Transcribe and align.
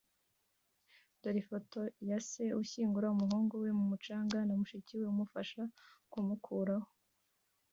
Dore 1.21 1.39
ifoto 1.43 1.79
ya 2.09 2.17
se 2.29 2.43
ushyingura 2.61 3.07
umuhungu 3.15 3.53
we 3.63 3.69
mumucanga 3.77 4.37
na 4.43 4.53
mushiki 4.59 4.93
we 4.99 5.03
bamufasha 5.07 5.61
kumukuraho 6.11 6.89